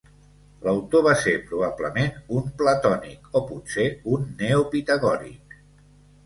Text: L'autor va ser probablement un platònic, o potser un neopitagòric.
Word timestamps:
L'autor 0.67 1.01
va 1.07 1.11
ser 1.23 1.33
probablement 1.51 2.09
un 2.39 2.47
platònic, 2.61 3.29
o 3.41 3.43
potser 3.51 3.87
un 4.15 4.27
neopitagòric. 4.41 5.55